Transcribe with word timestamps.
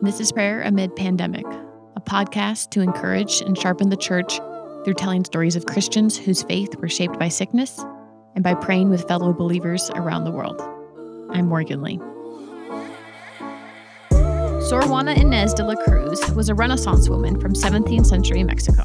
This 0.00 0.20
is 0.20 0.30
Prayer 0.30 0.62
Amid 0.62 0.94
Pandemic, 0.94 1.44
a 1.96 2.00
podcast 2.00 2.70
to 2.70 2.82
encourage 2.82 3.40
and 3.40 3.58
sharpen 3.58 3.88
the 3.88 3.96
church 3.96 4.38
through 4.84 4.94
telling 4.94 5.24
stories 5.24 5.56
of 5.56 5.66
Christians 5.66 6.16
whose 6.16 6.44
faith 6.44 6.76
were 6.76 6.88
shaped 6.88 7.18
by 7.18 7.26
sickness 7.26 7.84
and 8.36 8.44
by 8.44 8.54
praying 8.54 8.90
with 8.90 9.08
fellow 9.08 9.32
believers 9.32 9.90
around 9.96 10.22
the 10.22 10.30
world. 10.30 10.60
I'm 11.30 11.48
Morgan 11.48 11.82
Lee. 11.82 11.98
Sor 14.68 14.86
Juana 14.86 15.14
Inez 15.14 15.52
de 15.54 15.64
la 15.64 15.74
Cruz 15.74 16.30
was 16.30 16.48
a 16.48 16.54
Renaissance 16.54 17.08
woman 17.08 17.40
from 17.40 17.54
17th 17.54 18.06
century 18.06 18.44
Mexico. 18.44 18.84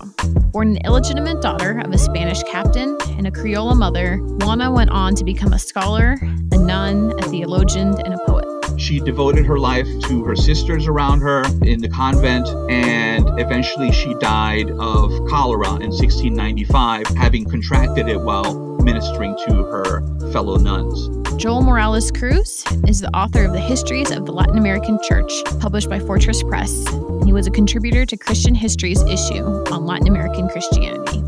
Born 0.51 0.69
an 0.69 0.77
illegitimate 0.83 1.43
daughter 1.43 1.77
of 1.77 1.91
a 1.91 1.97
Spanish 1.99 2.41
captain 2.43 2.97
and 3.17 3.27
a 3.27 3.31
Criolla 3.31 3.77
mother, 3.77 4.17
Juana 4.39 4.71
went 4.71 4.89
on 4.89 5.13
to 5.13 5.23
become 5.23 5.53
a 5.53 5.59
scholar, 5.59 6.17
a 6.51 6.57
nun, 6.57 7.13
a 7.19 7.21
theologian, 7.29 7.99
and 8.01 8.15
a 8.15 8.25
poet. 8.25 8.52
She 8.77 8.99
devoted 8.99 9.45
her 9.45 9.59
life 9.59 9.87
to 10.03 10.23
her 10.23 10.35
sisters 10.35 10.87
around 10.87 11.21
her 11.21 11.43
in 11.63 11.79
the 11.79 11.89
convent, 11.89 12.47
and 12.69 13.27
eventually 13.39 13.91
she 13.91 14.13
died 14.15 14.69
of 14.71 15.11
cholera 15.29 15.75
in 15.75 15.91
1695, 15.91 17.07
having 17.17 17.49
contracted 17.49 18.07
it 18.07 18.19
while 18.19 18.77
ministering 18.79 19.37
to 19.47 19.63
her 19.63 20.01
fellow 20.31 20.57
nuns. 20.57 21.09
Joel 21.41 21.61
Morales 21.61 22.11
Cruz 22.11 22.63
is 22.87 23.01
the 23.01 23.09
author 23.15 23.43
of 23.43 23.53
the 23.53 23.59
Histories 23.59 24.11
of 24.11 24.25
the 24.25 24.31
Latin 24.31 24.57
American 24.57 24.99
Church, 25.03 25.31
published 25.59 25.89
by 25.89 25.99
Fortress 25.99 26.43
Press, 26.43 26.85
he 27.25 27.31
was 27.31 27.47
a 27.47 27.51
contributor 27.51 28.05
to 28.05 28.17
Christian 28.17 28.53
History's 28.53 29.01
issue 29.03 29.43
on 29.71 29.85
Latin 29.85 30.07
American 30.07 30.49
Christianity. 30.49 31.23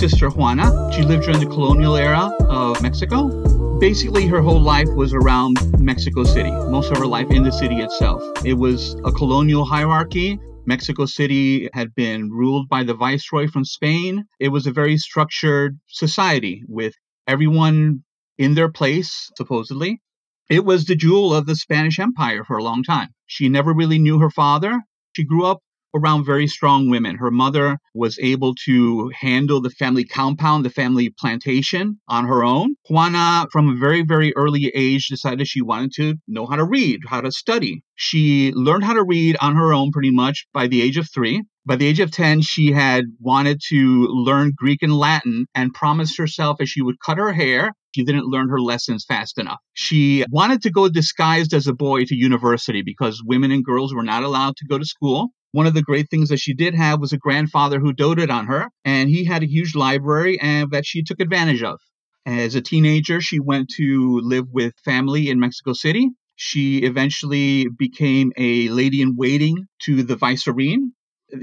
Sister 0.00 0.30
Juana, 0.30 0.90
she 0.94 1.02
lived 1.02 1.24
during 1.24 1.40
the 1.40 1.46
colonial 1.46 1.94
era 1.94 2.34
of 2.48 2.80
Mexico. 2.80 3.28
Basically, 3.78 4.26
her 4.26 4.40
whole 4.40 4.58
life 4.58 4.88
was 4.96 5.12
around 5.12 5.58
Mexico 5.78 6.24
City, 6.24 6.50
most 6.50 6.90
of 6.90 6.96
her 6.96 7.06
life 7.06 7.30
in 7.30 7.42
the 7.42 7.52
city 7.52 7.82
itself. 7.82 8.22
It 8.42 8.54
was 8.54 8.94
a 9.04 9.12
colonial 9.12 9.66
hierarchy 9.66 10.38
Mexico 10.64 11.04
City 11.04 11.68
had 11.74 11.94
been 11.94 12.30
ruled 12.30 12.66
by 12.70 12.82
the 12.82 12.94
viceroy 12.94 13.46
from 13.46 13.66
Spain. 13.66 14.24
It 14.38 14.48
was 14.48 14.66
a 14.66 14.72
very 14.72 14.96
structured 14.96 15.78
society 15.86 16.62
with 16.66 16.94
everyone 17.26 18.02
in 18.38 18.54
their 18.54 18.70
place, 18.70 19.30
supposedly. 19.36 20.00
It 20.48 20.64
was 20.64 20.86
the 20.86 20.96
jewel 20.96 21.34
of 21.34 21.44
the 21.44 21.56
Spanish 21.56 21.98
Empire 21.98 22.42
for 22.42 22.56
a 22.56 22.64
long 22.64 22.82
time. 22.82 23.10
She 23.26 23.50
never 23.50 23.74
really 23.74 23.98
knew 23.98 24.18
her 24.20 24.30
father. 24.30 24.80
She 25.12 25.24
grew 25.24 25.44
up 25.44 25.60
around 25.94 26.24
very 26.24 26.46
strong 26.46 26.88
women. 26.88 27.16
Her 27.16 27.30
mother 27.30 27.78
was 27.94 28.18
able 28.20 28.54
to 28.66 29.10
handle 29.18 29.60
the 29.60 29.70
family 29.70 30.04
compound, 30.04 30.64
the 30.64 30.70
family 30.70 31.12
plantation 31.18 32.00
on 32.08 32.26
her 32.26 32.44
own. 32.44 32.74
Juana, 32.88 33.46
from 33.52 33.68
a 33.68 33.76
very, 33.76 34.02
very 34.02 34.32
early 34.36 34.70
age, 34.74 35.08
decided 35.08 35.46
she 35.46 35.62
wanted 35.62 35.92
to 35.96 36.14
know 36.28 36.46
how 36.46 36.56
to 36.56 36.64
read, 36.64 37.00
how 37.06 37.20
to 37.20 37.32
study. 37.32 37.82
She 37.94 38.52
learned 38.54 38.84
how 38.84 38.94
to 38.94 39.04
read 39.04 39.36
on 39.40 39.56
her 39.56 39.74
own 39.74 39.90
pretty 39.90 40.10
much 40.10 40.46
by 40.52 40.66
the 40.66 40.82
age 40.82 40.96
of 40.96 41.08
three. 41.12 41.42
By 41.66 41.76
the 41.76 41.86
age 41.86 42.00
of 42.00 42.10
10, 42.10 42.40
she 42.40 42.72
had 42.72 43.04
wanted 43.20 43.60
to 43.68 44.06
learn 44.08 44.52
Greek 44.56 44.82
and 44.82 44.96
Latin 44.96 45.46
and 45.54 45.74
promised 45.74 46.16
herself 46.16 46.56
as 46.60 46.70
she 46.70 46.80
would 46.80 46.96
cut 47.04 47.18
her 47.18 47.32
hair, 47.32 47.74
she 47.94 48.04
didn't 48.04 48.26
learn 48.26 48.48
her 48.48 48.60
lessons 48.60 49.04
fast 49.04 49.38
enough. 49.38 49.58
She 49.74 50.24
wanted 50.30 50.62
to 50.62 50.70
go 50.70 50.88
disguised 50.88 51.52
as 51.52 51.66
a 51.66 51.74
boy 51.74 52.04
to 52.04 52.14
university 52.14 52.82
because 52.82 53.22
women 53.24 53.50
and 53.50 53.64
girls 53.64 53.92
were 53.92 54.02
not 54.02 54.22
allowed 54.22 54.56
to 54.56 54.66
go 54.66 54.78
to 54.78 54.84
school. 54.84 55.30
One 55.52 55.66
of 55.66 55.74
the 55.74 55.82
great 55.82 56.08
things 56.08 56.28
that 56.28 56.38
she 56.38 56.54
did 56.54 56.74
have 56.74 57.00
was 57.00 57.12
a 57.12 57.18
grandfather 57.18 57.80
who 57.80 57.92
doted 57.92 58.30
on 58.30 58.46
her, 58.46 58.68
and 58.84 59.10
he 59.10 59.24
had 59.24 59.42
a 59.42 59.48
huge 59.48 59.74
library 59.74 60.38
and 60.40 60.70
that 60.70 60.86
she 60.86 61.02
took 61.02 61.20
advantage 61.20 61.62
of. 61.62 61.80
As 62.24 62.54
a 62.54 62.60
teenager, 62.60 63.20
she 63.20 63.40
went 63.40 63.68
to 63.76 64.20
live 64.22 64.46
with 64.52 64.74
family 64.84 65.28
in 65.28 65.40
Mexico 65.40 65.72
City. 65.72 66.10
She 66.36 66.78
eventually 66.78 67.66
became 67.68 68.32
a 68.36 68.68
lady 68.68 69.02
in 69.02 69.16
waiting 69.16 69.66
to 69.82 70.02
the 70.02 70.16
vicereine, 70.16 70.92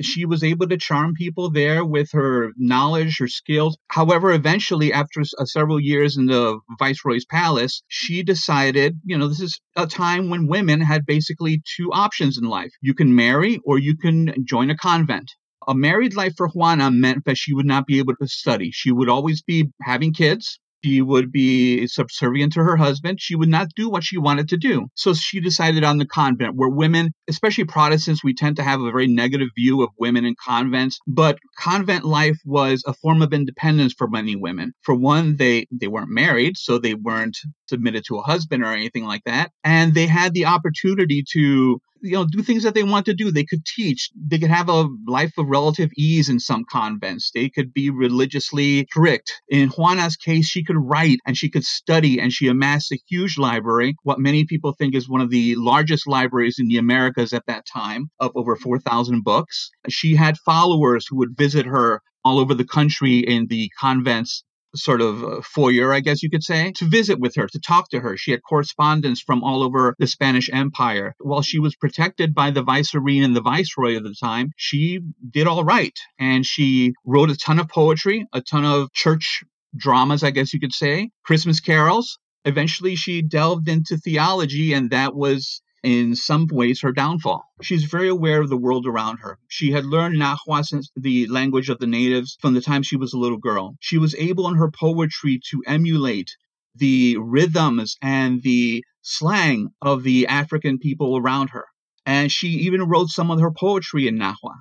she 0.01 0.25
was 0.25 0.43
able 0.43 0.67
to 0.67 0.77
charm 0.77 1.13
people 1.13 1.49
there 1.49 1.83
with 1.85 2.11
her 2.11 2.51
knowledge, 2.57 3.17
her 3.19 3.27
skills. 3.27 3.77
However, 3.89 4.31
eventually, 4.31 4.93
after 4.93 5.21
uh, 5.21 5.45
several 5.45 5.79
years 5.79 6.17
in 6.17 6.25
the 6.25 6.59
viceroy's 6.79 7.25
palace, 7.25 7.83
she 7.87 8.23
decided, 8.23 8.99
you 9.03 9.17
know, 9.17 9.27
this 9.27 9.41
is 9.41 9.59
a 9.75 9.87
time 9.87 10.29
when 10.29 10.47
women 10.47 10.81
had 10.81 11.05
basically 11.05 11.61
two 11.75 11.91
options 11.91 12.37
in 12.37 12.45
life 12.45 12.71
you 12.81 12.93
can 12.93 13.15
marry 13.15 13.59
or 13.65 13.77
you 13.77 13.97
can 13.97 14.33
join 14.45 14.69
a 14.69 14.77
convent. 14.77 15.31
A 15.67 15.75
married 15.75 16.15
life 16.15 16.33
for 16.37 16.47
Juana 16.47 16.89
meant 16.91 17.25
that 17.25 17.37
she 17.37 17.53
would 17.53 17.65
not 17.65 17.85
be 17.85 17.99
able 17.99 18.15
to 18.21 18.27
study. 18.27 18.71
She 18.71 18.91
would 18.91 19.09
always 19.09 19.41
be 19.41 19.69
having 19.81 20.13
kids. 20.13 20.59
She 20.83 21.01
would 21.01 21.31
be 21.31 21.87
subservient 21.87 22.53
to 22.53 22.63
her 22.63 22.77
husband. 22.77 23.19
She 23.19 23.35
would 23.35 23.49
not 23.49 23.69
do 23.75 23.89
what 23.89 24.03
she 24.03 24.17
wanted 24.17 24.49
to 24.49 24.57
do. 24.57 24.87
So 24.95 25.13
she 25.13 25.39
decided 25.39 25.83
on 25.83 25.97
the 25.97 26.05
convent, 26.05 26.55
where 26.55 26.69
women, 26.69 27.13
especially 27.27 27.65
Protestants, 27.65 28.23
we 28.23 28.33
tend 28.33 28.55
to 28.57 28.63
have 28.63 28.81
a 28.81 28.91
very 28.91 29.07
negative 29.07 29.49
view 29.55 29.81
of 29.81 29.89
women 29.99 30.25
in 30.25 30.35
convents. 30.43 30.99
But 31.07 31.39
convent 31.57 32.05
life 32.05 32.37
was 32.45 32.83
a 32.85 32.93
form 32.93 33.21
of 33.21 33.33
independence 33.33 33.93
for 33.97 34.07
many 34.07 34.35
women. 34.35 34.73
For 34.83 34.95
one, 34.95 35.37
they, 35.37 35.65
they 35.71 35.87
weren't 35.87 36.09
married, 36.09 36.57
so 36.57 36.77
they 36.77 36.93
weren't 36.93 37.37
submitted 37.67 38.05
to 38.05 38.17
a 38.17 38.23
husband 38.23 38.63
or 38.63 38.71
anything 38.71 39.05
like 39.05 39.23
that. 39.25 39.51
And 39.63 39.93
they 39.93 40.07
had 40.07 40.33
the 40.33 40.45
opportunity 40.45 41.23
to 41.33 41.81
you 42.01 42.11
know 42.11 42.25
do 42.25 42.41
things 42.41 42.63
that 42.63 42.73
they 42.73 42.83
want 42.83 43.05
to 43.05 43.13
do 43.13 43.31
they 43.31 43.43
could 43.43 43.65
teach 43.65 44.09
they 44.15 44.37
could 44.37 44.49
have 44.49 44.69
a 44.69 44.87
life 45.07 45.33
of 45.37 45.47
relative 45.47 45.89
ease 45.97 46.29
in 46.29 46.39
some 46.39 46.63
convents 46.65 47.31
they 47.33 47.49
could 47.49 47.73
be 47.73 47.89
religiously 47.89 48.85
strict 48.89 49.41
in 49.49 49.69
juana's 49.69 50.15
case 50.15 50.45
she 50.45 50.63
could 50.67 50.77
write 50.77 51.19
and 51.25 51.37
she 51.37 51.49
could 51.49 51.63
study 51.63 52.19
and 52.19 52.31
she 52.31 52.47
amassed 52.47 52.91
a 52.91 52.99
huge 53.09 53.37
library 53.37 53.95
what 54.03 54.19
many 54.19 54.45
people 54.45 54.73
think 54.73 54.93
is 54.93 55.09
one 55.09 55.21
of 55.21 55.31
the 55.31 55.55
largest 55.55 56.07
libraries 56.07 56.57
in 56.59 56.67
the 56.67 56.77
americas 56.77 57.33
at 57.33 57.45
that 57.47 57.65
time 57.65 58.09
of 58.19 58.31
over 58.35 58.55
4000 58.55 59.23
books 59.23 59.71
she 59.89 60.15
had 60.15 60.37
followers 60.37 61.05
who 61.09 61.17
would 61.17 61.37
visit 61.37 61.65
her 61.65 62.01
all 62.23 62.39
over 62.39 62.53
the 62.53 62.65
country 62.65 63.19
in 63.19 63.47
the 63.47 63.71
convents 63.79 64.43
sort 64.75 65.01
of 65.01 65.23
uh, 65.23 65.41
foyer, 65.41 65.93
I 65.93 65.99
guess 65.99 66.23
you 66.23 66.29
could 66.29 66.43
say, 66.43 66.71
to 66.77 66.85
visit 66.85 67.19
with 67.19 67.35
her, 67.35 67.47
to 67.47 67.59
talk 67.59 67.89
to 67.89 67.99
her. 67.99 68.17
She 68.17 68.31
had 68.31 68.41
correspondence 68.43 69.21
from 69.21 69.43
all 69.43 69.63
over 69.63 69.95
the 69.99 70.07
Spanish 70.07 70.49
Empire. 70.51 71.15
While 71.19 71.41
she 71.41 71.59
was 71.59 71.75
protected 71.75 72.33
by 72.33 72.51
the 72.51 72.63
viceroy 72.63 73.21
and 73.21 73.35
the 73.35 73.41
viceroy 73.41 73.97
of 73.97 74.03
the 74.03 74.15
time, 74.19 74.51
she 74.55 74.99
did 75.29 75.47
all 75.47 75.63
right. 75.63 75.97
And 76.19 76.45
she 76.45 76.93
wrote 77.05 77.31
a 77.31 77.37
ton 77.37 77.59
of 77.59 77.69
poetry, 77.69 78.25
a 78.33 78.41
ton 78.41 78.65
of 78.65 78.91
church 78.93 79.43
dramas, 79.75 80.23
I 80.23 80.31
guess 80.31 80.53
you 80.53 80.59
could 80.59 80.73
say, 80.73 81.09
Christmas 81.23 81.59
carols. 81.59 82.17
Eventually, 82.45 82.95
she 82.95 83.21
delved 83.21 83.67
into 83.67 83.97
theology, 83.97 84.73
and 84.73 84.89
that 84.91 85.15
was 85.15 85.61
in 85.83 86.15
some 86.15 86.47
ways 86.51 86.81
her 86.81 86.91
downfall. 86.91 87.43
She's 87.61 87.83
very 87.83 88.09
aware 88.09 88.41
of 88.41 88.49
the 88.49 88.57
world 88.57 88.87
around 88.87 89.19
her. 89.19 89.37
She 89.47 89.71
had 89.71 89.85
learned 89.85 90.15
Nahua, 90.17 90.63
the 90.95 91.27
language 91.27 91.69
of 91.69 91.79
the 91.79 91.87
natives, 91.87 92.37
from 92.41 92.53
the 92.53 92.61
time 92.61 92.83
she 92.83 92.97
was 92.97 93.13
a 93.13 93.19
little 93.19 93.37
girl. 93.37 93.75
She 93.79 93.97
was 93.97 94.15
able 94.15 94.47
in 94.47 94.55
her 94.55 94.71
poetry 94.71 95.39
to 95.51 95.63
emulate 95.65 96.35
the 96.75 97.17
rhythms 97.17 97.97
and 98.01 98.41
the 98.43 98.83
slang 99.01 99.69
of 99.81 100.03
the 100.03 100.27
African 100.27 100.77
people 100.77 101.17
around 101.17 101.49
her. 101.51 101.65
And 102.05 102.31
she 102.31 102.47
even 102.47 102.83
wrote 102.83 103.09
some 103.09 103.31
of 103.31 103.39
her 103.39 103.51
poetry 103.51 104.07
in 104.07 104.17
Nahua. 104.17 104.55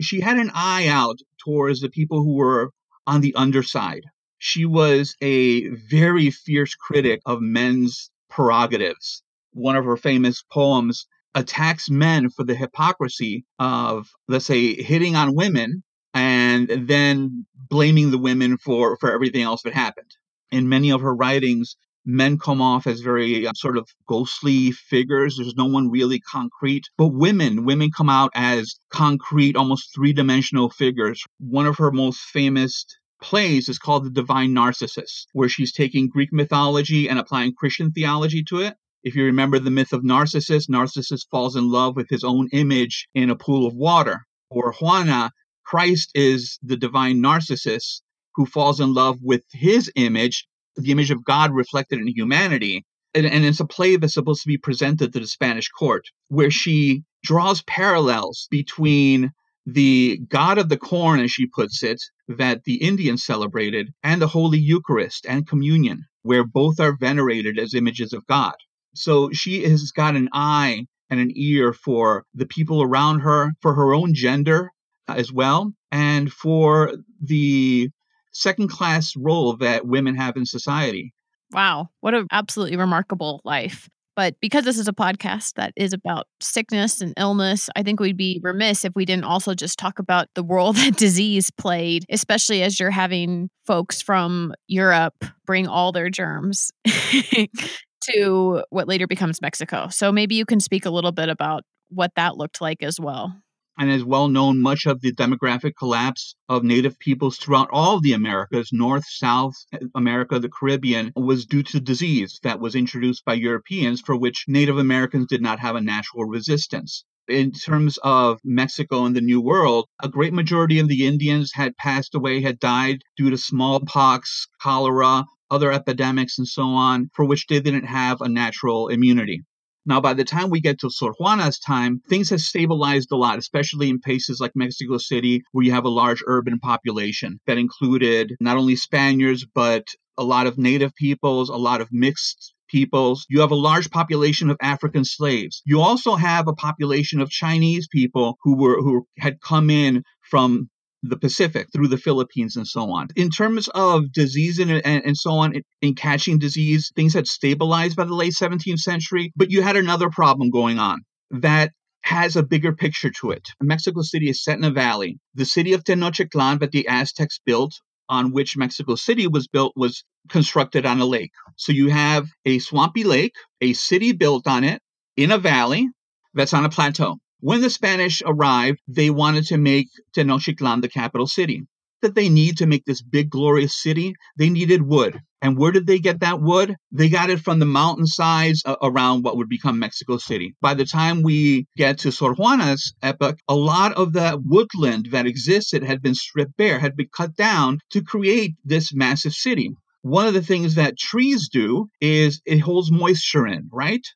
She 0.00 0.20
had 0.20 0.38
an 0.38 0.50
eye 0.54 0.88
out 0.88 1.18
towards 1.44 1.80
the 1.80 1.90
people 1.90 2.22
who 2.22 2.34
were 2.34 2.70
on 3.06 3.20
the 3.20 3.34
underside. 3.34 4.04
She 4.44 4.64
was 4.64 5.14
a 5.20 5.68
very 5.68 6.30
fierce 6.30 6.74
critic 6.74 7.20
of 7.26 7.40
men's 7.40 8.10
prerogatives 8.28 9.22
one 9.52 9.76
of 9.76 9.84
her 9.84 9.96
famous 9.96 10.42
poems 10.50 11.06
attacks 11.34 11.88
men 11.88 12.28
for 12.30 12.44
the 12.44 12.54
hypocrisy 12.54 13.44
of, 13.58 14.10
let's 14.28 14.46
say, 14.46 14.74
hitting 14.82 15.16
on 15.16 15.34
women 15.34 15.82
and 16.14 16.68
then 16.68 17.46
blaming 17.68 18.10
the 18.10 18.18
women 18.18 18.58
for, 18.58 18.96
for 18.98 19.12
everything 19.12 19.42
else 19.42 19.62
that 19.62 19.72
happened. 19.72 20.10
In 20.50 20.68
many 20.68 20.90
of 20.90 21.00
her 21.00 21.14
writings, 21.14 21.76
men 22.04 22.38
come 22.38 22.60
off 22.60 22.86
as 22.86 23.00
very 23.00 23.46
uh, 23.46 23.52
sort 23.54 23.78
of 23.78 23.88
ghostly 24.06 24.72
figures. 24.72 25.36
There's 25.36 25.54
no 25.54 25.64
one 25.64 25.90
really 25.90 26.20
concrete. 26.20 26.88
But 26.98 27.08
women, 27.08 27.64
women 27.64 27.90
come 27.90 28.10
out 28.10 28.30
as 28.34 28.74
concrete, 28.90 29.56
almost 29.56 29.94
three 29.94 30.12
dimensional 30.12 30.68
figures. 30.68 31.22
One 31.38 31.66
of 31.66 31.78
her 31.78 31.90
most 31.90 32.18
famous 32.18 32.84
plays 33.22 33.68
is 33.68 33.78
called 33.78 34.04
The 34.04 34.10
Divine 34.10 34.52
Narcissus, 34.52 35.26
where 35.32 35.48
she's 35.48 35.72
taking 35.72 36.08
Greek 36.08 36.32
mythology 36.32 37.08
and 37.08 37.18
applying 37.18 37.54
Christian 37.54 37.92
theology 37.92 38.42
to 38.44 38.60
it. 38.60 38.74
If 39.02 39.14
you 39.14 39.24
remember 39.24 39.58
the 39.58 39.70
myth 39.70 39.92
of 39.92 40.04
Narcissus, 40.04 40.68
Narcissus 40.68 41.24
falls 41.30 41.56
in 41.56 41.70
love 41.70 41.96
with 41.96 42.08
his 42.10 42.22
own 42.24 42.48
image 42.52 43.08
in 43.14 43.30
a 43.30 43.36
pool 43.36 43.66
of 43.66 43.74
water. 43.74 44.26
Or 44.50 44.74
Juana, 44.74 45.32
Christ 45.64 46.10
is 46.14 46.58
the 46.62 46.76
divine 46.76 47.20
Narcissus 47.20 48.02
who 48.34 48.46
falls 48.46 48.80
in 48.80 48.94
love 48.94 49.18
with 49.22 49.42
his 49.50 49.90
image, 49.96 50.46
the 50.76 50.90
image 50.90 51.10
of 51.10 51.24
God 51.24 51.52
reflected 51.52 51.98
in 52.00 52.06
humanity. 52.08 52.84
And, 53.14 53.26
and 53.26 53.44
it's 53.44 53.60
a 53.60 53.66
play 53.66 53.96
that's 53.96 54.14
supposed 54.14 54.42
to 54.42 54.48
be 54.48 54.58
presented 54.58 55.12
to 55.12 55.20
the 55.20 55.26
Spanish 55.26 55.68
court, 55.68 56.04
where 56.28 56.50
she 56.50 57.02
draws 57.22 57.62
parallels 57.62 58.48
between 58.50 59.32
the 59.66 60.20
God 60.28 60.58
of 60.58 60.68
the 60.68 60.76
corn, 60.76 61.20
as 61.20 61.30
she 61.30 61.46
puts 61.46 61.82
it, 61.82 62.02
that 62.28 62.64
the 62.64 62.76
Indians 62.76 63.24
celebrated, 63.24 63.92
and 64.02 64.20
the 64.20 64.28
Holy 64.28 64.58
Eucharist 64.58 65.26
and 65.28 65.46
communion, 65.46 66.04
where 66.22 66.44
both 66.44 66.80
are 66.80 66.96
venerated 66.96 67.58
as 67.58 67.74
images 67.74 68.12
of 68.12 68.26
God. 68.26 68.54
So 68.94 69.30
she 69.32 69.62
has 69.64 69.90
got 69.90 70.16
an 70.16 70.28
eye 70.32 70.86
and 71.10 71.20
an 71.20 71.30
ear 71.34 71.72
for 71.72 72.24
the 72.34 72.46
people 72.46 72.82
around 72.82 73.20
her, 73.20 73.52
for 73.60 73.74
her 73.74 73.94
own 73.94 74.14
gender 74.14 74.70
uh, 75.08 75.14
as 75.14 75.32
well, 75.32 75.72
and 75.90 76.32
for 76.32 76.94
the 77.20 77.90
second 78.32 78.68
class 78.68 79.14
role 79.16 79.56
that 79.58 79.86
women 79.86 80.16
have 80.16 80.36
in 80.36 80.46
society. 80.46 81.12
Wow, 81.52 81.90
what 82.00 82.14
an 82.14 82.26
absolutely 82.32 82.78
remarkable 82.78 83.42
life. 83.44 83.88
But 84.14 84.34
because 84.40 84.64
this 84.64 84.78
is 84.78 84.88
a 84.88 84.92
podcast 84.92 85.54
that 85.54 85.72
is 85.76 85.92
about 85.92 86.26
sickness 86.40 87.00
and 87.00 87.14
illness, 87.16 87.70
I 87.76 87.82
think 87.82 88.00
we'd 88.00 88.16
be 88.16 88.40
remiss 88.42 88.84
if 88.84 88.92
we 88.94 89.04
didn't 89.04 89.24
also 89.24 89.54
just 89.54 89.78
talk 89.78 89.98
about 89.98 90.28
the 90.34 90.44
role 90.44 90.72
that 90.74 90.96
disease 90.96 91.50
played, 91.50 92.04
especially 92.10 92.62
as 92.62 92.78
you're 92.78 92.90
having 92.90 93.50
folks 93.66 94.02
from 94.02 94.54
Europe 94.68 95.24
bring 95.46 95.66
all 95.66 95.92
their 95.92 96.10
germs 96.10 96.70
to 98.10 98.62
what 98.70 98.88
later 98.88 99.06
becomes 99.06 99.40
Mexico. 99.40 99.88
So 99.88 100.12
maybe 100.12 100.34
you 100.34 100.44
can 100.44 100.60
speak 100.60 100.84
a 100.84 100.90
little 100.90 101.12
bit 101.12 101.28
about 101.28 101.62
what 101.88 102.12
that 102.16 102.36
looked 102.36 102.60
like 102.60 102.82
as 102.82 102.98
well 102.98 103.41
and 103.78 103.90
is 103.90 104.04
well 104.04 104.28
known 104.28 104.60
much 104.60 104.86
of 104.86 105.00
the 105.00 105.12
demographic 105.12 105.72
collapse 105.78 106.34
of 106.48 106.62
native 106.62 106.98
peoples 106.98 107.36
throughout 107.36 107.68
all 107.72 107.96
of 107.96 108.02
the 108.02 108.12
Americas, 108.12 108.70
North, 108.72 109.04
South 109.08 109.54
America, 109.94 110.38
the 110.38 110.48
Caribbean, 110.48 111.12
was 111.16 111.46
due 111.46 111.62
to 111.62 111.80
disease 111.80 112.38
that 112.42 112.60
was 112.60 112.74
introduced 112.74 113.24
by 113.24 113.34
Europeans 113.34 114.00
for 114.00 114.16
which 114.16 114.44
Native 114.46 114.78
Americans 114.78 115.26
did 115.26 115.40
not 115.40 115.58
have 115.60 115.76
a 115.76 115.80
natural 115.80 116.24
resistance. 116.24 117.04
In 117.28 117.52
terms 117.52 117.98
of 118.02 118.40
Mexico 118.44 119.04
and 119.04 119.14
the 119.14 119.20
New 119.20 119.40
World, 119.40 119.86
a 120.02 120.08
great 120.08 120.32
majority 120.32 120.78
of 120.78 120.88
the 120.88 121.06
Indians 121.06 121.52
had 121.54 121.76
passed 121.76 122.14
away, 122.14 122.40
had 122.40 122.58
died 122.58 123.02
due 123.16 123.30
to 123.30 123.38
smallpox, 123.38 124.48
cholera, 124.60 125.24
other 125.50 125.70
epidemics, 125.72 126.38
and 126.38 126.48
so 126.48 126.64
on, 126.64 127.10
for 127.14 127.24
which 127.24 127.46
they 127.46 127.60
didn't 127.60 127.86
have 127.86 128.20
a 128.20 128.28
natural 128.28 128.88
immunity. 128.88 129.42
Now, 129.84 130.00
by 130.00 130.14
the 130.14 130.24
time 130.24 130.48
we 130.48 130.60
get 130.60 130.78
to 130.80 130.90
Sor 130.90 131.14
Juana's 131.18 131.58
time, 131.58 132.00
things 132.08 132.30
have 132.30 132.40
stabilized 132.40 133.10
a 133.10 133.16
lot, 133.16 133.38
especially 133.38 133.90
in 133.90 134.00
places 134.00 134.40
like 134.40 134.52
Mexico 134.54 134.98
City, 134.98 135.42
where 135.52 135.64
you 135.64 135.72
have 135.72 135.84
a 135.84 135.90
large 135.90 136.22
urban 136.26 136.60
population 136.60 137.40
that 137.46 137.58
included 137.58 138.36
not 138.40 138.56
only 138.56 138.76
Spaniards, 138.76 139.44
but 139.54 139.84
a 140.16 140.22
lot 140.22 140.46
of 140.46 140.58
native 140.58 140.94
peoples, 140.94 141.48
a 141.48 141.56
lot 141.56 141.80
of 141.80 141.88
mixed 141.90 142.54
peoples. 142.68 143.26
You 143.28 143.40
have 143.40 143.50
a 143.50 143.56
large 143.56 143.90
population 143.90 144.50
of 144.50 144.56
African 144.60 145.04
slaves. 145.04 145.62
You 145.64 145.80
also 145.80 146.14
have 146.16 146.48
a 146.48 146.54
population 146.54 147.20
of 147.20 147.30
Chinese 147.30 147.88
people 147.90 148.38
who 148.42 148.56
were 148.56 148.80
who 148.80 149.06
had 149.18 149.40
come 149.40 149.68
in 149.68 150.04
from 150.22 150.70
the 151.02 151.16
Pacific 151.16 151.68
through 151.72 151.88
the 151.88 151.98
Philippines 151.98 152.56
and 152.56 152.66
so 152.66 152.90
on. 152.92 153.08
In 153.16 153.30
terms 153.30 153.68
of 153.68 154.12
disease 154.12 154.58
and, 154.58 154.70
and, 154.70 155.04
and 155.04 155.16
so 155.16 155.32
on, 155.32 155.54
in, 155.54 155.62
in 155.80 155.94
catching 155.94 156.38
disease, 156.38 156.92
things 156.94 157.14
had 157.14 157.26
stabilized 157.26 157.96
by 157.96 158.04
the 158.04 158.14
late 158.14 158.34
17th 158.34 158.78
century, 158.78 159.32
but 159.36 159.50
you 159.50 159.62
had 159.62 159.76
another 159.76 160.10
problem 160.10 160.50
going 160.50 160.78
on 160.78 161.00
that 161.30 161.72
has 162.02 162.36
a 162.36 162.42
bigger 162.42 162.72
picture 162.72 163.10
to 163.10 163.30
it. 163.30 163.48
Mexico 163.60 164.02
City 164.02 164.28
is 164.28 164.42
set 164.42 164.58
in 164.58 164.64
a 164.64 164.70
valley. 164.70 165.18
The 165.34 165.44
city 165.44 165.72
of 165.72 165.84
Tenochtitlan 165.84 166.60
that 166.60 166.72
the 166.72 166.86
Aztecs 166.88 167.40
built, 167.44 167.72
on 168.08 168.32
which 168.32 168.56
Mexico 168.56 168.96
City 168.96 169.26
was 169.26 169.48
built, 169.48 169.72
was 169.76 170.04
constructed 170.28 170.84
on 170.84 171.00
a 171.00 171.04
lake. 171.04 171.30
So 171.56 171.72
you 171.72 171.88
have 171.88 172.26
a 172.44 172.58
swampy 172.58 173.04
lake, 173.04 173.34
a 173.60 173.72
city 173.72 174.12
built 174.12 174.46
on 174.46 174.64
it 174.64 174.80
in 175.16 175.30
a 175.30 175.38
valley 175.38 175.88
that's 176.34 176.54
on 176.54 176.64
a 176.64 176.70
plateau. 176.70 177.18
When 177.44 177.60
the 177.60 177.70
Spanish 177.70 178.22
arrived, 178.24 178.78
they 178.86 179.10
wanted 179.10 179.46
to 179.46 179.58
make 179.58 179.88
Tenochtitlan 180.14 180.80
the 180.80 180.88
capital 180.88 181.26
city. 181.26 181.64
That 182.00 182.14
they 182.14 182.28
need 182.28 182.58
to 182.58 182.66
make 182.66 182.84
this 182.84 183.02
big, 183.02 183.30
glorious 183.30 183.82
city, 183.82 184.14
they 184.38 184.48
needed 184.48 184.82
wood. 184.82 185.18
And 185.40 185.58
where 185.58 185.72
did 185.72 185.88
they 185.88 185.98
get 185.98 186.20
that 186.20 186.40
wood? 186.40 186.76
They 186.92 187.08
got 187.08 187.30
it 187.30 187.40
from 187.40 187.58
the 187.58 187.66
mountainsides 187.66 188.62
around 188.80 189.24
what 189.24 189.36
would 189.36 189.48
become 189.48 189.80
Mexico 189.80 190.18
City. 190.18 190.54
By 190.60 190.74
the 190.74 190.84
time 190.84 191.22
we 191.22 191.66
get 191.76 191.98
to 191.98 192.12
Sor 192.12 192.36
Juana's 192.36 192.94
epoch, 193.02 193.38
a 193.48 193.56
lot 193.56 193.92
of 193.94 194.12
the 194.12 194.40
woodland 194.44 195.08
that 195.10 195.26
existed 195.26 195.82
had 195.82 196.00
been 196.00 196.14
stripped 196.14 196.56
bare, 196.56 196.78
had 196.78 196.94
been 196.94 197.08
cut 197.12 197.34
down 197.34 197.80
to 197.90 198.02
create 198.02 198.54
this 198.64 198.94
massive 198.94 199.32
city. 199.32 199.70
One 200.02 200.28
of 200.28 200.34
the 200.34 200.42
things 200.42 200.76
that 200.76 200.96
trees 200.96 201.48
do 201.48 201.88
is 202.00 202.40
it 202.46 202.60
holds 202.60 202.92
moisture 202.92 203.48
in, 203.48 203.68
right? 203.72 204.06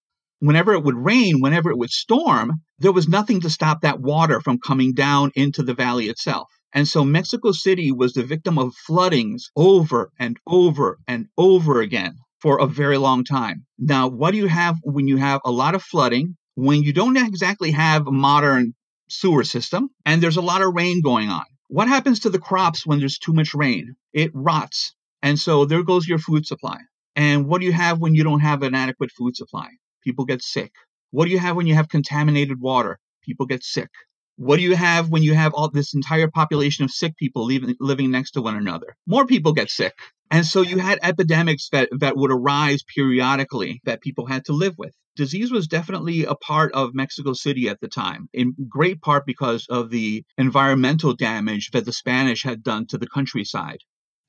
Whenever 0.40 0.72
it 0.74 0.84
would 0.84 0.96
rain, 0.96 1.40
whenever 1.40 1.70
it 1.70 1.78
would 1.78 1.90
storm, 1.90 2.62
there 2.78 2.92
was 2.92 3.08
nothing 3.08 3.40
to 3.40 3.50
stop 3.50 3.80
that 3.80 4.00
water 4.00 4.40
from 4.40 4.58
coming 4.58 4.92
down 4.92 5.30
into 5.34 5.62
the 5.62 5.74
valley 5.74 6.08
itself. 6.08 6.48
And 6.72 6.86
so 6.86 7.04
Mexico 7.04 7.52
City 7.52 7.90
was 7.90 8.12
the 8.12 8.22
victim 8.22 8.58
of 8.58 8.74
floodings 8.86 9.50
over 9.56 10.10
and 10.18 10.36
over 10.46 10.98
and 11.08 11.26
over 11.38 11.80
again 11.80 12.16
for 12.40 12.58
a 12.58 12.66
very 12.66 12.98
long 12.98 13.24
time. 13.24 13.64
Now, 13.78 14.08
what 14.08 14.32
do 14.32 14.36
you 14.36 14.46
have 14.46 14.76
when 14.82 15.08
you 15.08 15.16
have 15.16 15.40
a 15.44 15.50
lot 15.50 15.74
of 15.74 15.82
flooding, 15.82 16.36
when 16.54 16.82
you 16.82 16.92
don't 16.92 17.16
exactly 17.16 17.70
have 17.70 18.06
a 18.06 18.12
modern 18.12 18.74
sewer 19.08 19.44
system, 19.44 19.88
and 20.04 20.22
there's 20.22 20.36
a 20.36 20.42
lot 20.42 20.60
of 20.60 20.74
rain 20.74 21.00
going 21.02 21.28
on? 21.30 21.44
What 21.68 21.88
happens 21.88 22.20
to 22.20 22.30
the 22.30 22.38
crops 22.38 22.86
when 22.86 22.98
there's 22.98 23.18
too 23.18 23.32
much 23.32 23.54
rain? 23.54 23.96
It 24.12 24.30
rots. 24.34 24.94
And 25.22 25.38
so 25.38 25.64
there 25.64 25.82
goes 25.82 26.06
your 26.06 26.18
food 26.18 26.46
supply. 26.46 26.78
And 27.16 27.46
what 27.46 27.60
do 27.60 27.66
you 27.66 27.72
have 27.72 27.98
when 27.98 28.14
you 28.14 28.22
don't 28.22 28.40
have 28.40 28.62
an 28.62 28.74
adequate 28.74 29.10
food 29.16 29.34
supply? 29.34 29.68
People 30.06 30.24
get 30.24 30.42
sick. 30.42 30.72
What 31.10 31.24
do 31.26 31.32
you 31.32 31.38
have 31.38 31.56
when 31.56 31.66
you 31.66 31.74
have 31.74 31.88
contaminated 31.88 32.60
water? 32.60 32.98
People 33.22 33.46
get 33.46 33.64
sick. 33.64 33.90
What 34.36 34.56
do 34.56 34.62
you 34.62 34.76
have 34.76 35.08
when 35.10 35.22
you 35.22 35.34
have 35.34 35.52
all 35.54 35.68
this 35.68 35.94
entire 35.94 36.28
population 36.28 36.84
of 36.84 36.90
sick 36.90 37.16
people 37.16 37.44
living, 37.44 37.74
living 37.80 38.10
next 38.10 38.32
to 38.32 38.42
one 38.42 38.56
another? 38.56 38.94
More 39.06 39.26
people 39.26 39.52
get 39.52 39.70
sick. 39.70 39.94
And 40.30 40.46
so 40.46 40.60
you 40.60 40.78
had 40.78 40.98
epidemics 41.02 41.68
that, 41.70 41.88
that 42.00 42.16
would 42.16 42.30
arise 42.30 42.82
periodically 42.82 43.80
that 43.84 44.00
people 44.00 44.26
had 44.26 44.44
to 44.44 44.52
live 44.52 44.74
with. 44.78 44.94
Disease 45.16 45.50
was 45.50 45.66
definitely 45.66 46.24
a 46.24 46.34
part 46.34 46.72
of 46.72 46.94
Mexico 46.94 47.32
City 47.32 47.68
at 47.68 47.80
the 47.80 47.88
time, 47.88 48.28
in 48.32 48.54
great 48.68 49.00
part 49.00 49.24
because 49.24 49.66
of 49.70 49.90
the 49.90 50.22
environmental 50.36 51.14
damage 51.14 51.70
that 51.72 51.86
the 51.86 51.92
Spanish 51.92 52.42
had 52.42 52.62
done 52.62 52.86
to 52.88 52.98
the 52.98 53.08
countryside. 53.08 53.78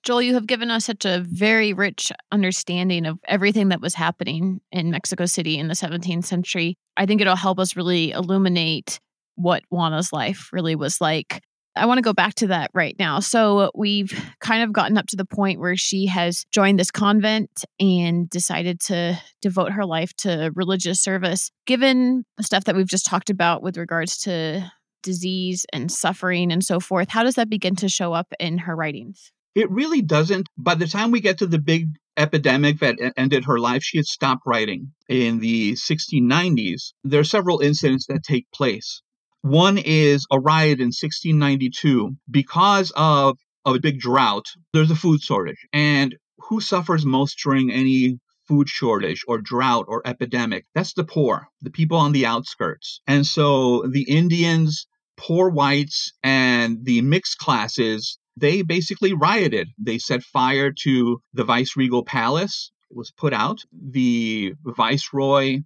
Joel, 0.08 0.22
you 0.22 0.36
have 0.36 0.48
given 0.48 0.72
us 0.72 0.86
such 0.86 1.04
a 1.04 1.20
very 1.20 1.74
rich 1.74 2.14
understanding 2.32 3.06
of 3.06 3.20
everything 3.28 3.68
that 3.68 3.82
was 3.82 3.94
happening 3.94 4.62
in 4.72 4.90
Mexico 4.90 5.26
City 5.26 5.60
in 5.60 5.68
the 5.68 5.74
17th 5.74 6.24
century. 6.24 6.78
I 6.96 7.06
think 7.06 7.20
it'll 7.20 7.36
help 7.36 7.60
us 7.60 7.76
really 7.76 8.12
illuminate 8.12 9.02
what 9.36 9.64
Juana's 9.70 10.14
life 10.14 10.48
really 10.54 10.78
was 10.78 11.02
like. 11.02 11.42
I 11.76 11.88
want 11.88 11.98
to 11.98 12.04
go 12.04 12.14
back 12.14 12.36
to 12.36 12.48
that 12.48 12.72
right 12.74 12.96
now. 12.98 13.20
So, 13.20 13.70
we've 13.76 14.18
kind 14.40 14.64
of 14.64 14.72
gotten 14.72 14.98
up 14.98 15.08
to 15.08 15.18
the 15.18 15.26
point 15.26 15.60
where 15.60 15.76
she 15.76 16.06
has 16.06 16.46
joined 16.52 16.80
this 16.80 16.90
convent 16.90 17.66
and 17.78 18.30
decided 18.30 18.80
to 18.84 19.22
devote 19.42 19.74
her 19.74 19.86
life 19.86 20.14
to 20.20 20.54
religious 20.56 21.02
service. 21.02 21.52
Given 21.66 22.24
the 22.38 22.44
stuff 22.44 22.64
that 22.64 22.78
we've 22.78 22.88
just 22.88 23.08
talked 23.08 23.30
about 23.30 23.62
with 23.62 23.76
regards 23.76 24.18
to 24.20 24.72
disease 25.04 25.66
and 25.74 25.92
suffering 25.92 26.54
and 26.54 26.64
so 26.64 26.80
forth, 26.80 27.10
how 27.10 27.24
does 27.24 27.36
that 27.36 27.50
begin 27.50 27.76
to 27.76 27.90
show 27.90 28.14
up 28.14 28.32
in 28.40 28.60
her 28.60 28.74
writings? 28.74 29.34
It 29.58 29.72
really 29.72 30.04
doesn't. 30.04 30.50
By 30.56 30.76
the 30.76 30.86
time 30.86 31.10
we 31.10 31.20
get 31.20 31.40
to 31.40 31.48
the 31.48 31.58
big 31.58 31.88
epidemic 32.16 32.78
that 32.82 33.00
ended 33.18 33.46
her 33.46 33.58
life, 33.58 33.84
she 33.84 33.98
had 33.98 34.06
stopped 34.06 34.44
writing 34.46 34.94
in 35.10 35.40
the 35.40 35.74
1690s. 35.74 36.94
There 37.04 37.22
are 37.22 37.34
several 37.36 37.62
incidents 37.62 38.06
that 38.06 38.22
take 38.22 38.46
place. 38.52 39.02
One 39.42 39.80
is 39.80 40.28
a 40.30 40.40
riot 40.40 40.80
in 40.80 40.90
1692 40.90 42.18
because 42.30 42.92
of, 42.96 43.40
of 43.66 43.76
a 43.76 43.80
big 43.80 44.00
drought. 44.00 44.46
There's 44.74 44.92
a 44.92 44.96
food 44.96 45.24
shortage. 45.24 45.66
And 45.74 46.16
who 46.38 46.62
suffers 46.62 47.04
most 47.04 47.40
during 47.44 47.72
any 47.72 48.20
food 48.48 48.70
shortage 48.70 49.24
or 49.28 49.40
drought 49.40 49.86
or 49.88 50.06
epidemic? 50.06 50.66
That's 50.76 50.94
the 50.94 51.04
poor, 51.04 51.48
the 51.64 51.72
people 51.72 51.98
on 51.98 52.12
the 52.12 52.28
outskirts. 52.28 53.02
And 53.08 53.26
so 53.26 53.88
the 53.88 54.04
Indians, 54.04 54.86
poor 55.16 55.50
whites, 55.50 56.12
and 56.22 56.86
the 56.86 57.02
mixed 57.02 57.40
classes 57.40 58.20
they 58.38 58.62
basically 58.62 59.14
rioted. 59.14 59.70
They 59.78 59.98
set 59.98 60.22
fire 60.24 60.72
to 60.84 61.20
the 61.34 61.44
viceregal 61.44 62.04
palace. 62.06 62.72
It 62.90 62.96
was 62.96 63.12
put 63.12 63.34
out. 63.34 63.60
The 63.74 64.54
viceroy 64.64 65.62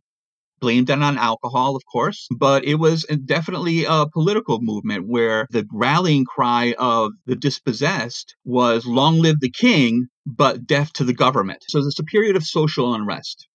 blamed 0.61 0.89
it 0.89 1.01
on 1.01 1.17
alcohol, 1.17 1.75
of 1.75 1.81
course, 1.91 2.27
but 2.37 2.63
it 2.63 2.75
was 2.75 3.03
definitely 3.25 3.83
a 3.83 4.05
political 4.13 4.61
movement 4.61 5.07
where 5.07 5.47
the 5.49 5.67
rallying 5.73 6.23
cry 6.23 6.75
of 6.77 7.11
the 7.25 7.35
dispossessed 7.35 8.35
was 8.45 8.85
long 8.85 9.19
live 9.19 9.39
the 9.41 9.51
king, 9.51 10.07
but 10.25 10.65
death 10.65 10.93
to 10.93 11.03
the 11.03 11.13
government. 11.13 11.63
So 11.67 11.81
there's 11.81 11.99
a 11.99 12.03
period 12.03 12.35
of 12.35 12.43
social 12.43 12.93
unrest. 12.93 13.47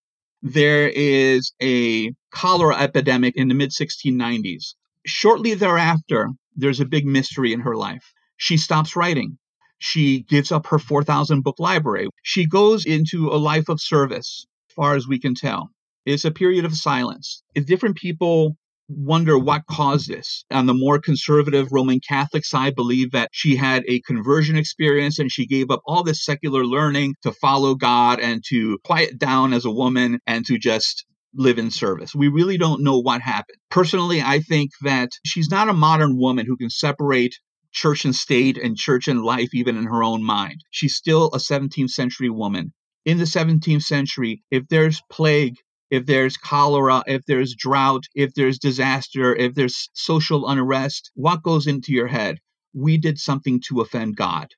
There 0.42 0.88
is 0.88 1.52
a 1.62 2.12
cholera 2.32 2.76
epidemic 2.76 3.36
in 3.36 3.48
the 3.48 3.54
mid 3.54 3.70
1690s. 3.70 4.74
Shortly 5.06 5.54
thereafter, 5.54 6.28
there's 6.56 6.80
a 6.80 6.84
big 6.84 7.06
mystery 7.06 7.52
in 7.52 7.60
her 7.60 7.76
life. 7.76 8.12
She 8.36 8.56
stops 8.56 8.96
writing. 8.96 9.38
She 9.78 10.20
gives 10.22 10.52
up 10.52 10.66
her 10.68 10.78
4,000 10.78 11.42
book 11.42 11.58
library. 11.58 12.08
She 12.22 12.46
goes 12.46 12.86
into 12.86 13.28
a 13.28 13.36
life 13.36 13.68
of 13.68 13.80
service, 13.80 14.46
as 14.70 14.74
far 14.74 14.96
as 14.96 15.06
we 15.06 15.18
can 15.18 15.34
tell. 15.34 15.70
It's 16.04 16.24
a 16.24 16.30
period 16.30 16.64
of 16.64 16.74
silence. 16.74 17.42
If 17.54 17.66
different 17.66 17.96
people 17.96 18.56
wonder 18.88 19.38
what 19.38 19.66
caused 19.66 20.08
this. 20.08 20.44
On 20.50 20.66
the 20.66 20.74
more 20.74 20.98
conservative 20.98 21.72
Roman 21.72 22.00
Catholic 22.00 22.44
side, 22.44 22.74
believe 22.74 23.12
that 23.12 23.30
she 23.32 23.56
had 23.56 23.82
a 23.88 24.00
conversion 24.02 24.56
experience 24.56 25.18
and 25.18 25.30
she 25.30 25.46
gave 25.46 25.70
up 25.70 25.82
all 25.86 26.04
this 26.04 26.24
secular 26.24 26.64
learning 26.64 27.14
to 27.22 27.32
follow 27.32 27.74
God 27.74 28.20
and 28.20 28.42
to 28.48 28.78
quiet 28.84 29.18
down 29.18 29.52
as 29.52 29.64
a 29.64 29.70
woman 29.70 30.20
and 30.26 30.46
to 30.46 30.58
just 30.58 31.04
live 31.34 31.58
in 31.58 31.70
service. 31.70 32.14
We 32.14 32.28
really 32.28 32.56
don't 32.56 32.82
know 32.82 32.98
what 32.98 33.20
happened. 33.20 33.58
Personally, 33.70 34.22
I 34.22 34.40
think 34.40 34.70
that 34.82 35.10
she's 35.24 35.50
not 35.50 35.68
a 35.68 35.74
modern 35.74 36.16
woman 36.16 36.46
who 36.46 36.56
can 36.56 36.70
separate 36.70 37.34
church 37.76 38.06
and 38.06 38.16
state 38.16 38.56
and 38.56 38.76
church 38.76 39.06
and 39.06 39.22
life 39.22 39.50
even 39.52 39.76
in 39.76 39.84
her 39.84 40.02
own 40.02 40.24
mind. 40.24 40.64
She's 40.70 40.96
still 40.96 41.26
a 41.26 41.38
17th 41.38 41.90
century 41.90 42.30
woman. 42.30 42.72
In 43.04 43.18
the 43.18 43.24
17th 43.24 43.82
century, 43.82 44.42
if 44.50 44.66
there's 44.68 45.02
plague, 45.12 45.56
if 45.90 46.06
there's 46.06 46.38
cholera, 46.38 47.04
if 47.06 47.24
there's 47.26 47.54
drought, 47.54 48.04
if 48.14 48.34
there's 48.34 48.58
disaster, 48.58 49.36
if 49.36 49.54
there's 49.54 49.90
social 49.92 50.48
unrest, 50.48 51.12
what 51.14 51.42
goes 51.42 51.66
into 51.66 51.92
your 51.92 52.08
head? 52.08 52.38
We 52.74 52.96
did 52.96 53.18
something 53.18 53.60
to 53.68 53.82
offend 53.82 54.16
God. 54.16 54.48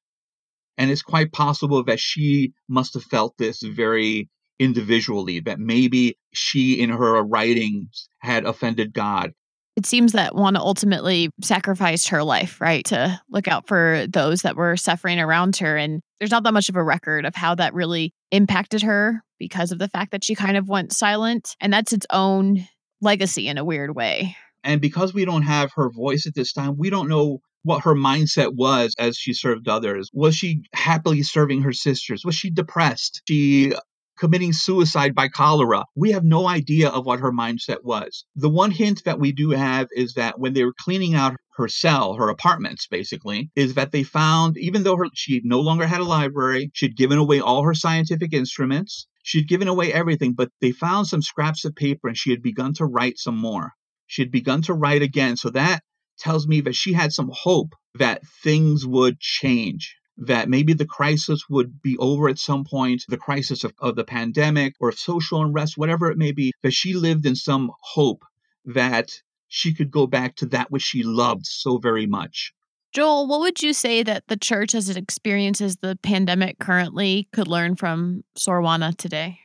And 0.79 0.91
it's 0.91 1.03
quite 1.03 1.33
possible 1.33 1.83
that 1.85 2.01
she 2.01 2.53
must 2.69 2.95
have 2.95 3.05
felt 3.05 3.35
this 3.37 3.61
very 3.63 4.31
individually, 4.61 5.41
that 5.41 5.59
maybe 5.59 6.17
she 6.33 6.81
in 6.81 6.91
her 6.91 7.21
writings 7.23 8.09
had 8.21 8.45
offended 8.45 8.93
God. 8.93 9.33
It 9.79 9.87
seems 9.87 10.11
that 10.11 10.35
Juana 10.35 10.59
ultimately 10.59 11.31
sacrificed 11.41 12.09
her 12.09 12.25
life, 12.25 12.61
right, 12.61 12.85
to 12.87 13.21
look 13.31 13.47
out 13.47 13.69
for 13.69 14.07
those 14.09 14.43
that 14.43 14.57
were 14.57 14.77
suffering 14.77 15.21
around 15.21 15.55
her. 15.59 15.77
And 15.77 16.03
there's 16.19 16.33
not 16.33 16.43
that 16.43 16.53
much 16.53 16.69
of 16.69 16.75
a 16.75 16.83
record 16.83 17.25
of 17.25 17.37
how 17.37 17.55
that 17.55 17.75
really 17.75 18.13
impacted 18.33 18.83
her 18.83 19.23
because 19.39 19.71
of 19.71 19.79
the 19.79 19.87
fact 19.87 20.11
that 20.11 20.25
she 20.25 20.35
kind 20.35 20.57
of 20.57 20.69
went 20.69 20.93
silent. 20.93 21.55
And 21.61 21.73
that's 21.73 21.93
its 21.93 22.07
own 22.11 22.67
legacy 23.01 23.47
in 23.47 23.57
a 23.57 23.65
weird 23.65 23.95
way. 23.95 24.35
And 24.65 24.81
because 24.81 25.15
we 25.15 25.25
don't 25.25 25.43
have 25.43 25.71
her 25.77 25.91
voice 25.91 26.27
at 26.27 26.35
this 26.35 26.53
time, 26.53 26.77
we 26.77 26.91
don't 26.91 27.09
know 27.09 27.39
what 27.63 27.85
her 27.85 27.95
mindset 27.95 28.57
was 28.57 28.97
as 28.99 29.17
she 29.17 29.33
served 29.33 29.69
others. 29.69 30.11
Was 30.13 30.35
she 30.35 30.63
happily 30.75 31.23
serving 31.23 31.63
her 31.63 31.73
sisters? 31.73 32.25
Was 32.25 32.35
she 32.35 32.51
depressed? 32.51 33.23
She 33.29 33.75
committing 34.19 34.53
suicide 34.53 35.15
by 35.15 35.29
cholera. 35.29 35.85
We 35.95 36.13
have 36.13 36.25
no 36.25 36.47
idea 36.47 36.89
of 36.89 37.07
what 37.07 37.21
her 37.21 37.33
mindset 37.33 37.85
was. 37.85 38.25
The 38.35 38.49
one 38.49 38.71
hint 38.71 39.05
that 39.05 39.21
we 39.21 39.33
do 39.33 39.51
have 39.51 39.89
is 39.93 40.15
that 40.15 40.39
when 40.39 40.53
they 40.53 40.65
were 40.65 40.75
cleaning 40.79 41.15
out 41.15 41.37
her 41.57 41.69
cell, 41.69 42.15
her 42.15 42.29
apartments 42.29 42.87
basically, 42.87 43.51
is 43.57 43.75
that 43.75 43.93
they 43.93 44.03
found, 44.03 44.57
even 44.59 44.83
though 44.83 44.97
her, 44.97 45.07
she 45.15 45.41
no 45.45 45.61
longer 45.61 45.87
had 45.87 46.01
a 46.01 46.05
library, 46.05 46.71
she'd 46.75 46.97
given 46.97 47.19
away 47.19 47.41
all 47.41 47.65
her 47.65 47.75
scientific 47.75 48.33
instruments, 48.33 49.07
she'd 49.23 49.49
given 49.49 49.69
away 49.69 49.93
everything, 49.93 50.33
but 50.33 50.51
they 50.61 50.73
found 50.73 51.07
some 51.07 51.23
scraps 51.23 51.65
of 51.65 51.75
paper 51.75 52.09
and 52.09 52.17
she 52.17 52.31
had 52.31 52.43
begun 52.43 52.75
to 52.75 52.85
write 52.85 53.19
some 53.19 53.37
more. 53.37 53.73
She 54.07 54.23
had 54.23 54.31
begun 54.31 54.63
to 54.63 54.75
write 54.75 55.03
again. 55.03 55.37
So 55.37 55.51
that 55.51 55.83
tells 56.19 56.47
me 56.47 56.61
that 56.63 56.75
she 56.75 56.93
had 56.93 57.13
some 57.13 57.31
hope 57.33 57.75
that 57.95 58.23
things 58.43 58.87
would 58.87 59.21
change 59.21 59.98
that 60.19 60.49
maybe 60.49 60.73
the 60.73 60.87
crisis 60.87 61.45
would 61.49 61.81
be 61.81 61.97
over 61.99 62.29
at 62.29 62.39
some 62.39 62.65
point, 62.65 63.05
the 63.09 63.17
crisis 63.17 63.65
of, 63.65 63.73
of 63.81 63.97
the 63.97 64.05
pandemic 64.05 64.75
or 64.81 64.93
social 64.93 65.43
unrest, 65.43 65.79
whatever 65.79 66.11
it 66.11 66.19
may 66.19 66.33
be, 66.33 66.53
that 66.63 66.73
she 66.73 66.95
lived 66.95 67.25
in 67.25 67.37
some 67.37 67.71
hope 67.81 68.25
that 68.65 69.11
she 69.47 69.73
could 69.73 69.91
go 69.91 70.07
back 70.07 70.37
to 70.37 70.47
that 70.47 70.71
which 70.71 70.83
she 70.83 71.03
loved 71.03 71.47
so 71.47 71.79
very 71.79 72.07
much. 72.07 72.53
Joel, 72.93 73.29
what 73.29 73.41
would 73.41 73.63
you 73.63 73.73
say 73.73 74.03
that 74.03 74.25
the 74.29 74.37
church, 74.37 74.75
as 74.75 74.89
it 74.89 74.97
experiences 74.97 75.77
the 75.77 75.99
pandemic 76.03 76.59
currently, 76.59 77.29
could 77.33 77.47
learn 77.47 77.77
from 77.77 78.25
Sor 78.37 78.61
Juana 78.61 78.93
today? 78.93 79.39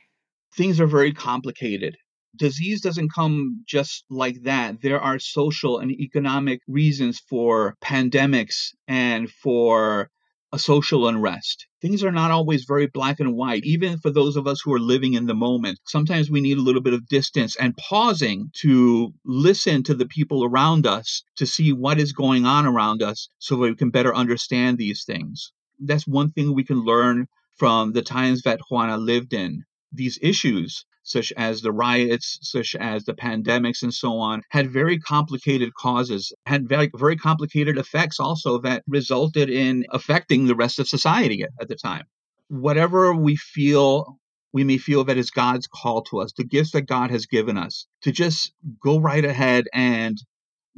Things 0.56 0.80
are 0.80 0.86
very 0.86 1.12
complicated 1.12 1.96
disease 2.36 2.80
doesn't 2.80 3.12
come 3.12 3.64
just 3.66 4.04
like 4.10 4.42
that. 4.42 4.82
There 4.82 5.00
are 5.00 5.18
social 5.18 5.78
and 5.78 5.90
economic 5.90 6.60
reasons 6.66 7.20
for 7.28 7.76
pandemics 7.82 8.74
and 8.88 9.30
for 9.30 10.10
a 10.54 10.58
social 10.58 11.08
unrest. 11.08 11.66
Things 11.82 12.04
are 12.04 12.12
not 12.12 12.30
always 12.30 12.64
very 12.64 12.86
black 12.86 13.18
and 13.18 13.34
white, 13.34 13.64
even 13.64 13.98
for 13.98 14.08
those 14.08 14.36
of 14.36 14.46
us 14.46 14.60
who 14.60 14.72
are 14.72 14.78
living 14.78 15.14
in 15.14 15.26
the 15.26 15.34
moment. 15.34 15.80
Sometimes 15.88 16.30
we 16.30 16.40
need 16.40 16.58
a 16.58 16.62
little 16.62 16.80
bit 16.80 16.94
of 16.94 17.08
distance 17.08 17.56
and 17.56 17.76
pausing 17.76 18.52
to 18.60 19.12
listen 19.24 19.82
to 19.82 19.94
the 19.94 20.06
people 20.06 20.44
around 20.44 20.86
us 20.86 21.24
to 21.38 21.44
see 21.44 21.72
what 21.72 21.98
is 21.98 22.12
going 22.12 22.46
on 22.46 22.66
around 22.66 23.02
us 23.02 23.28
so 23.40 23.56
we 23.56 23.74
can 23.74 23.90
better 23.90 24.14
understand 24.14 24.78
these 24.78 25.02
things. 25.04 25.50
That's 25.80 26.06
one 26.06 26.30
thing 26.30 26.54
we 26.54 26.62
can 26.62 26.84
learn 26.84 27.26
from 27.56 27.92
the 27.92 28.02
times 28.02 28.42
that 28.42 28.60
Juana 28.70 28.96
lived 28.96 29.34
in. 29.34 29.64
These 29.90 30.20
issues 30.22 30.84
such 31.04 31.32
as 31.36 31.60
the 31.60 31.72
riots, 31.72 32.38
such 32.42 32.74
as 32.74 33.04
the 33.04 33.14
pandemics, 33.14 33.82
and 33.82 33.94
so 33.94 34.18
on, 34.18 34.42
had 34.50 34.72
very 34.72 34.98
complicated 34.98 35.72
causes, 35.74 36.32
had 36.46 36.68
very, 36.68 36.90
very 36.96 37.16
complicated 37.16 37.78
effects 37.78 38.18
also 38.18 38.58
that 38.58 38.82
resulted 38.88 39.48
in 39.48 39.86
affecting 39.90 40.46
the 40.46 40.56
rest 40.56 40.78
of 40.78 40.88
society 40.88 41.44
at 41.60 41.68
the 41.68 41.76
time. 41.76 42.04
Whatever 42.48 43.14
we 43.14 43.36
feel 43.36 44.18
we 44.54 44.62
may 44.64 44.78
feel 44.78 45.02
that 45.02 45.18
is 45.18 45.30
God's 45.30 45.66
call 45.66 46.02
to 46.02 46.20
us, 46.20 46.32
the 46.32 46.44
gifts 46.44 46.70
that 46.70 46.82
God 46.82 47.10
has 47.10 47.26
given 47.26 47.58
us, 47.58 47.86
to 48.02 48.12
just 48.12 48.52
go 48.80 49.00
right 49.00 49.24
ahead 49.24 49.64
and 49.74 50.16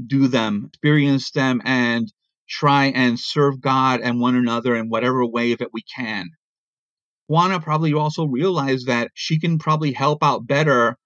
do 0.05 0.29
them, 0.29 0.65
experience 0.69 1.31
them, 1.31 1.61
and 1.65 2.11
try 2.49 2.87
and 2.87 3.21
serve 3.21 3.61
God 3.61 4.01
and 4.01 4.19
one 4.19 4.35
another 4.35 4.75
in 4.75 4.89
whatever 4.89 5.27
way 5.27 5.55
that 5.55 5.75
we 5.75 5.83
can. 5.83 6.31
Juana 7.29 7.61
probably 7.61 7.93
also 7.95 8.25
realized 8.25 8.87
that 8.87 9.11
she 9.15 9.39
can 9.39 9.59
probably 9.59 9.93
help 9.93 10.23
out 10.23 10.47
better 10.47 10.97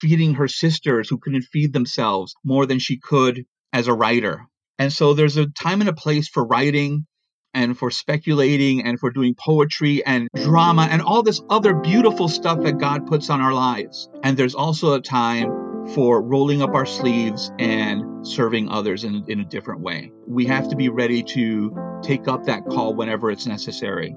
feeding 0.00 0.34
her 0.34 0.48
sisters 0.48 1.08
who 1.08 1.18
couldn't 1.18 1.42
feed 1.42 1.72
themselves 1.72 2.34
more 2.44 2.66
than 2.66 2.78
she 2.78 2.98
could 2.98 3.44
as 3.72 3.86
a 3.86 3.94
writer. 3.94 4.46
And 4.78 4.92
so 4.92 5.14
there's 5.14 5.36
a 5.36 5.46
time 5.46 5.80
and 5.80 5.90
a 5.90 5.94
place 5.94 6.28
for 6.28 6.44
writing 6.44 7.06
and 7.52 7.76
for 7.76 7.90
speculating 7.90 8.84
and 8.84 8.98
for 8.98 9.10
doing 9.10 9.34
poetry 9.34 10.04
and 10.04 10.28
drama 10.34 10.88
and 10.90 11.02
all 11.02 11.22
this 11.22 11.42
other 11.50 11.74
beautiful 11.74 12.28
stuff 12.28 12.62
that 12.62 12.78
God 12.78 13.06
puts 13.06 13.28
on 13.28 13.40
our 13.40 13.52
lives. 13.52 14.08
And 14.22 14.36
there's 14.36 14.54
also 14.54 14.94
a 14.94 15.00
time 15.00 15.86
for 15.94 16.22
rolling 16.22 16.62
up 16.62 16.74
our 16.74 16.86
sleeves 16.86 17.50
and 17.58 18.26
serving 18.26 18.68
others 18.68 19.04
in, 19.04 19.24
in 19.28 19.40
a 19.40 19.44
different 19.44 19.80
way. 19.80 20.12
We 20.26 20.46
have 20.46 20.68
to 20.68 20.76
be 20.76 20.88
ready 20.88 21.22
to 21.24 22.00
take 22.02 22.28
up 22.28 22.44
that 22.44 22.66
call 22.66 22.94
whenever 22.94 23.30
it's 23.30 23.46
necessary. 23.46 24.14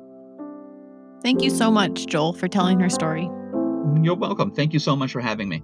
Thank 1.23 1.41
you 1.41 1.49
so 1.49 1.71
much, 1.71 2.05
Joel, 2.05 2.33
for 2.33 2.49
telling 2.49 2.81
her 2.81 2.89
story. 2.89 3.29
You're 4.01 4.15
welcome. 4.15 4.51
Thank 4.51 4.73
you 4.73 4.79
so 4.79 4.93
much 4.93 5.13
for 5.13 5.21
having 5.21 5.47
me. 5.47 5.63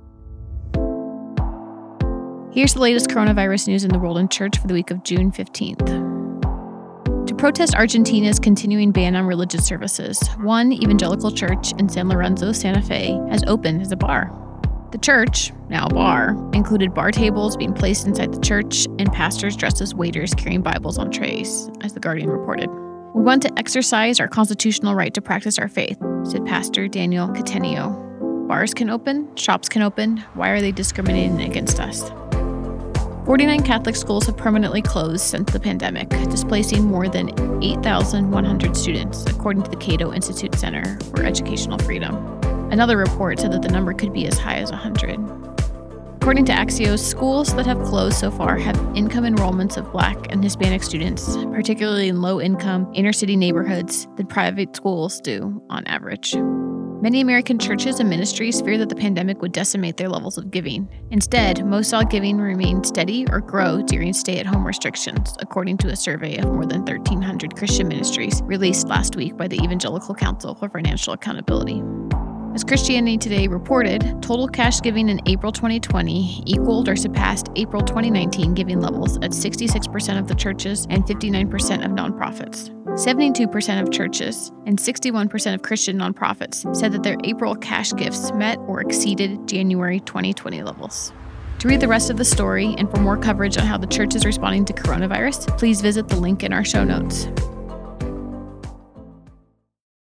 Here's 2.52 2.74
the 2.74 2.80
latest 2.80 3.10
coronavirus 3.10 3.68
news 3.68 3.84
in 3.84 3.92
the 3.92 4.00
world 4.00 4.18
and 4.18 4.32
church 4.32 4.58
for 4.58 4.68
the 4.68 4.74
week 4.74 4.90
of 4.90 5.04
June 5.04 5.32
15th. 5.32 7.28
To 7.28 7.36
protest 7.36 7.76
Argentina's 7.76 8.40
continuing 8.40 8.92
ban 8.92 9.16
on 9.16 9.26
religious 9.26 9.68
services, 9.68 10.20
one 10.40 10.72
evangelical 10.72 11.30
church 11.30 11.74
in 11.78 11.90
San 11.90 12.08
Lorenzo, 12.08 12.54
Santa 12.54 12.82
Fe, 12.82 13.20
has 13.30 13.44
opened 13.46 13.82
as 13.82 13.92
a 13.92 13.98
bar. 13.98 14.34
The 14.92 14.98
church, 14.98 15.52
now 15.70 15.86
a 15.88 15.94
bar, 15.94 16.36
included 16.54 16.94
bar 16.94 17.12
tables 17.12 17.56
being 17.58 17.74
placed 17.74 18.08
inside 18.08 18.34
the 18.34 18.42
church 18.42 18.88
and 18.98 19.12
pastors 19.12 19.56
dressed 19.56 19.82
as 19.82 19.94
waiters 19.94 20.34
carrying 20.34 20.62
Bibles 20.62 20.98
on 20.98 21.12
trays, 21.12 21.70
as 21.82 21.94
The 21.94 22.00
Guardian 22.00 22.30
reported. 22.30 22.70
We 23.16 23.24
want 23.24 23.42
to 23.42 23.52
exercise 23.58 24.20
our 24.20 24.28
constitutional 24.28 24.94
right 24.94 25.12
to 25.16 25.22
practice 25.22 25.58
our 25.58 25.68
faith, 25.68 25.98
said 26.24 26.46
Pastor 26.46 26.88
Daniel 26.88 27.28
Catenio. 27.30 28.48
Bars 28.48 28.72
can 28.72 28.90
open, 28.92 29.36
shops 29.36 29.68
can 29.68 29.82
open. 29.82 30.18
Why 30.36 30.50
are 30.50 30.62
they 30.62 30.72
discriminating 30.72 31.42
against 31.42 31.80
us? 31.80 32.12
49 33.26 33.64
Catholic 33.64 33.96
schools 33.96 34.28
have 34.28 34.38
permanently 34.38 34.84
closed 34.84 35.22
since 35.22 35.52
the 35.52 35.60
pandemic, 35.60 36.10
displacing 36.30 36.86
more 36.86 37.10
than 37.10 37.30
8,100 37.64 38.78
students, 38.78 39.26
according 39.26 39.64
to 39.64 39.72
the 39.72 39.78
Cato 39.78 40.14
Institute 40.14 40.54
Center 40.54 41.00
for 41.10 41.24
Educational 41.24 41.80
Freedom. 41.80 42.16
Another 42.72 42.98
report 42.98 43.40
said 43.40 43.52
that 43.54 43.64
the 43.64 43.70
number 43.70 43.94
could 43.94 44.14
be 44.14 44.28
as 44.28 44.38
high 44.38 44.58
as 44.58 44.72
100. 44.72 45.49
According 46.22 46.46
to 46.46 46.52
Axios, 46.52 47.00
schools 47.00 47.56
that 47.56 47.66
have 47.66 47.82
closed 47.84 48.18
so 48.18 48.30
far 48.30 48.58
have 48.58 48.76
income 48.94 49.24
enrollments 49.24 49.78
of 49.78 49.90
Black 49.94 50.18
and 50.32 50.44
Hispanic 50.44 50.84
students, 50.84 51.38
particularly 51.38 52.10
in 52.10 52.22
low 52.22 52.42
income, 52.42 52.92
inner 52.94 53.14
city 53.14 53.38
neighborhoods, 53.38 54.06
than 54.18 54.28
private 54.28 54.76
schools 54.76 55.22
do 55.22 55.64
on 55.70 55.88
average. 55.88 56.36
Many 57.02 57.22
American 57.22 57.58
churches 57.58 58.02
and 58.02 58.10
ministries 58.10 58.60
fear 58.60 58.78
that 58.80 58.90
the 58.90 58.96
pandemic 58.96 59.42
would 59.42 59.54
decimate 59.54 59.96
their 59.96 60.10
levels 60.10 60.38
of 60.38 60.52
giving. 60.52 60.90
Instead, 61.10 61.66
most 61.66 61.90
saw 61.90 62.04
giving 62.04 62.38
remain 62.38 62.84
steady 62.84 63.26
or 63.32 63.40
grow 63.40 63.82
during 63.82 64.12
stay 64.12 64.40
at 64.40 64.46
home 64.46 64.68
restrictions, 64.68 65.38
according 65.40 65.78
to 65.78 65.88
a 65.88 65.96
survey 65.96 66.36
of 66.36 66.52
more 66.52 66.66
than 66.66 66.84
1,300 66.84 67.56
Christian 67.56 67.88
ministries 67.88 68.42
released 68.44 68.90
last 68.90 69.16
week 69.16 69.38
by 69.38 69.48
the 69.48 69.62
Evangelical 69.64 70.14
Council 70.14 70.54
for 70.54 70.68
Financial 70.68 71.14
Accountability. 71.14 71.82
As 72.60 72.66
Christianity 72.66 73.18
Today 73.18 73.48
reported, 73.48 74.02
total 74.22 74.46
cash 74.46 74.82
giving 74.82 75.08
in 75.08 75.22
April 75.28 75.50
2020 75.50 76.44
equaled 76.46 76.90
or 76.90 76.98
surpassed 76.98 77.48
April 77.56 77.82
2019 77.82 78.54
giving 78.54 78.82
levels 78.82 79.16
at 79.20 79.32
66% 79.32 80.20
of 80.20 80.28
the 80.28 80.36
churches 80.36 80.86
and 80.90 81.06
59% 81.06 81.86
of 81.86 81.92
nonprofits. 81.92 82.70
72% 83.00 83.82
of 83.82 83.92
churches 83.94 84.52
and 84.66 84.78
61% 84.78 85.54
of 85.54 85.62
Christian 85.62 85.98
nonprofits 85.98 86.76
said 86.76 86.92
that 86.92 87.02
their 87.02 87.16
April 87.24 87.56
cash 87.56 87.94
gifts 87.94 88.34
met 88.34 88.58
or 88.68 88.82
exceeded 88.82 89.48
January 89.48 90.02
2020 90.02 90.62
levels. 90.62 91.14
To 91.60 91.70
read 91.70 91.80
the 91.80 91.88
rest 91.88 92.10
of 92.10 92.18
the 92.18 92.26
story 92.26 92.76
and 92.78 92.92
for 92.92 93.00
more 93.00 93.16
coverage 93.16 93.58
on 93.58 93.66
how 93.66 93.78
the 93.78 93.88
church 93.88 94.16
is 94.16 94.26
responding 94.26 94.66
to 94.66 94.74
coronavirus, 94.74 95.58
please 95.58 95.80
visit 95.80 96.10
the 96.10 96.18
link 96.18 96.44
in 96.44 96.52
our 96.52 96.66
show 96.66 96.84
notes. 96.84 97.30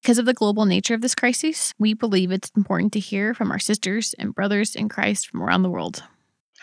Because 0.09 0.17
of 0.17 0.25
the 0.25 0.33
global 0.33 0.65
nature 0.65 0.95
of 0.95 1.01
this 1.01 1.13
crisis, 1.13 1.75
we 1.77 1.93
believe 1.93 2.31
it's 2.31 2.51
important 2.57 2.93
to 2.93 2.99
hear 2.99 3.35
from 3.35 3.51
our 3.51 3.59
sisters 3.59 4.15
and 4.17 4.33
brothers 4.33 4.75
in 4.75 4.89
Christ 4.89 5.29
from 5.29 5.43
around 5.43 5.61
the 5.61 5.69
world. 5.69 6.01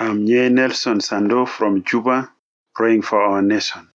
I'm 0.01 0.25
Nye 0.25 0.49
Nelson 0.49 0.99
Sando 0.99 1.47
from 1.47 1.85
Juba, 1.85 2.33
praying 2.75 3.03
for 3.03 3.23
our 3.23 3.43
nation. 3.43 3.89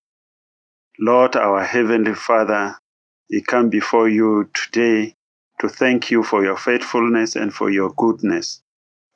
Lord, 0.97 1.35
our 1.35 1.65
Heavenly 1.65 2.15
Father, 2.15 2.77
we 3.29 3.41
come 3.41 3.67
before 3.67 4.07
you 4.07 4.49
today 4.53 5.17
to 5.59 5.67
thank 5.67 6.11
you 6.11 6.23
for 6.23 6.45
your 6.45 6.55
faithfulness 6.55 7.35
and 7.35 7.53
for 7.53 7.69
your 7.69 7.89
goodness. 7.89 8.61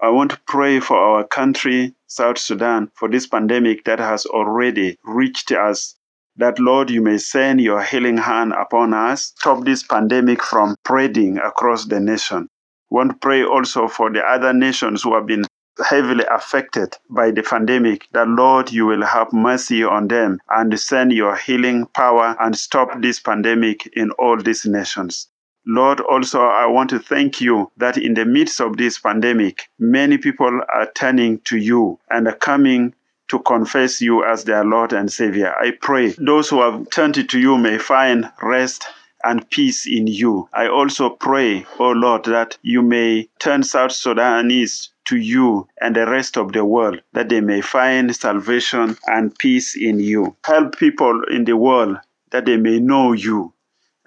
I 0.01 0.09
want 0.09 0.31
to 0.31 0.41
pray 0.45 0.81
for 0.81 0.97
our 0.97 1.25
country, 1.25 1.95
South 2.07 2.39
Sudan, 2.39 2.91
for 2.93 3.07
this 3.07 3.25
pandemic 3.25 3.85
that 3.85 3.99
has 3.99 4.25
already 4.25 4.97
reached 5.05 5.53
us. 5.53 5.95
That, 6.37 6.59
Lord, 6.59 6.89
you 6.89 7.01
may 7.01 7.17
send 7.17 7.61
your 7.61 7.81
healing 7.81 8.17
hand 8.17 8.53
upon 8.53 8.93
us, 8.93 9.33
stop 9.37 9.63
this 9.63 9.83
pandemic 9.83 10.43
from 10.43 10.75
spreading 10.85 11.37
across 11.37 11.85
the 11.85 11.99
nation. 11.99 12.49
I 12.91 12.95
want 12.95 13.11
to 13.11 13.17
pray 13.17 13.43
also 13.43 13.87
for 13.87 14.11
the 14.11 14.21
other 14.21 14.53
nations 14.53 15.03
who 15.03 15.15
have 15.15 15.25
been 15.25 15.45
heavily 15.89 16.25
affected 16.29 16.95
by 17.09 17.31
the 17.31 17.43
pandemic, 17.43 18.07
that 18.13 18.27
Lord, 18.27 18.71
you 18.71 18.85
will 18.85 19.03
have 19.03 19.31
mercy 19.33 19.83
on 19.83 20.07
them 20.07 20.39
and 20.49 20.77
send 20.79 21.11
your 21.11 21.35
healing 21.35 21.85
power 21.87 22.35
and 22.39 22.55
stop 22.55 23.01
this 23.01 23.19
pandemic 23.19 23.87
in 23.93 24.11
all 24.11 24.37
these 24.37 24.65
nations. 24.65 25.27
Lord, 25.67 25.99
also, 25.99 26.41
I 26.41 26.67
want 26.67 26.91
to 26.91 26.99
thank 26.99 27.41
you 27.41 27.71
that 27.77 27.97
in 27.97 28.13
the 28.13 28.25
midst 28.25 28.61
of 28.61 28.77
this 28.77 28.99
pandemic, 28.99 29.67
many 29.79 30.17
people 30.17 30.61
are 30.73 30.91
turning 30.93 31.39
to 31.45 31.57
you 31.57 31.99
and 32.09 32.27
are 32.27 32.35
coming 32.35 32.93
to 33.27 33.39
confess 33.39 34.01
you 34.01 34.23
as 34.23 34.43
their 34.43 34.63
Lord 34.63 34.93
and 34.93 35.11
Savior. 35.11 35.53
I 35.59 35.71
pray 35.71 36.09
those 36.17 36.49
who 36.49 36.61
have 36.61 36.89
turned 36.89 37.29
to 37.29 37.39
you 37.39 37.57
may 37.57 37.77
find 37.77 38.31
rest 38.41 38.87
and 39.23 39.49
peace 39.49 39.87
in 39.87 40.07
you. 40.07 40.47
I 40.53 40.67
also 40.67 41.09
pray, 41.09 41.65
O 41.79 41.85
oh 41.85 41.91
Lord, 41.91 42.25
that 42.25 42.57
you 42.61 42.81
may 42.81 43.27
turn 43.39 43.63
South 43.63 43.91
Sudanese 43.91 44.91
to 45.05 45.17
you 45.17 45.67
and 45.81 45.95
the 45.95 46.05
rest 46.05 46.37
of 46.37 46.53
the 46.53 46.63
world, 46.63 47.01
that 47.13 47.29
they 47.29 47.41
may 47.41 47.61
find 47.61 48.15
salvation 48.15 48.97
and 49.07 49.37
peace 49.37 49.75
in 49.75 49.99
you. 49.99 50.35
Help 50.45 50.77
people 50.77 51.23
in 51.31 51.45
the 51.45 51.57
world 51.57 51.97
that 52.31 52.45
they 52.45 52.57
may 52.57 52.79
know 52.79 53.13
you. 53.13 53.53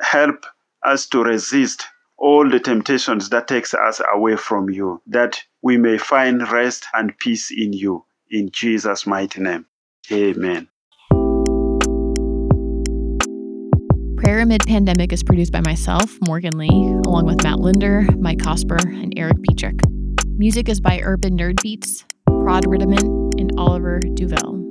Help 0.00 0.46
us 0.84 1.06
to 1.08 1.22
resist 1.22 1.86
all 2.16 2.48
the 2.48 2.60
temptations 2.60 3.30
that 3.30 3.48
takes 3.48 3.74
us 3.74 4.00
away 4.12 4.36
from 4.36 4.70
you, 4.70 5.00
that 5.06 5.42
we 5.62 5.76
may 5.76 5.98
find 5.98 6.50
rest 6.50 6.86
and 6.94 7.16
peace 7.18 7.50
in 7.50 7.72
you. 7.72 8.04
In 8.30 8.50
Jesus' 8.50 9.06
mighty 9.06 9.40
name. 9.40 9.66
Amen. 10.12 10.68
Prayer 14.18 14.40
Amid 14.40 14.66
Pandemic 14.66 15.12
is 15.12 15.22
produced 15.22 15.52
by 15.52 15.62
myself, 15.62 16.18
Morgan 16.26 16.58
Lee, 16.58 16.68
along 16.68 17.24
with 17.24 17.42
Matt 17.42 17.60
Linder, 17.60 18.06
Mike 18.18 18.38
Cosper, 18.38 18.82
and 18.82 19.14
Erik 19.16 19.38
Petrik. 19.38 19.80
Music 20.36 20.68
is 20.68 20.80
by 20.80 21.00
Urban 21.02 21.38
Nerd 21.38 21.62
Beats, 21.62 22.04
Prod 22.26 22.64
Riddiman, 22.66 23.32
and 23.40 23.50
Oliver 23.56 24.00
Duvel. 24.00 24.62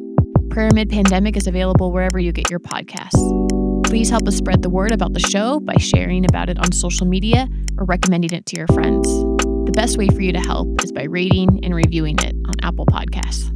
Prayer 0.51 0.69
Amid 0.69 0.89
Pandemic 0.89 1.35
is 1.35 1.47
available 1.47 1.91
wherever 1.91 2.19
you 2.19 2.31
get 2.31 2.49
your 2.51 2.59
podcasts. 2.59 3.83
Please 3.85 4.09
help 4.09 4.27
us 4.27 4.35
spread 4.35 4.61
the 4.61 4.69
word 4.69 4.91
about 4.91 5.13
the 5.13 5.19
show 5.19 5.59
by 5.59 5.77
sharing 5.77 6.25
about 6.25 6.49
it 6.49 6.59
on 6.59 6.71
social 6.71 7.07
media 7.07 7.47
or 7.77 7.85
recommending 7.85 8.33
it 8.33 8.45
to 8.45 8.57
your 8.57 8.67
friends. 8.67 9.07
The 9.07 9.73
best 9.73 9.97
way 9.97 10.07
for 10.09 10.21
you 10.21 10.31
to 10.33 10.39
help 10.39 10.83
is 10.83 10.91
by 10.91 11.03
rating 11.03 11.63
and 11.63 11.73
reviewing 11.73 12.17
it 12.19 12.36
Apple 12.77 12.85
Podcasts. 12.85 13.51